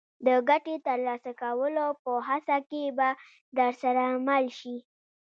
[0.25, 3.09] د ګټې ترلاسه کولو په هڅه کې به
[3.57, 4.77] درسره مل شي.